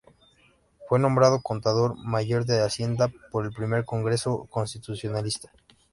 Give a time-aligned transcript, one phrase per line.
[0.89, 5.51] Fue nombrado Contador Mayor de Hacienda por el Primer Congreso Constitucionalista.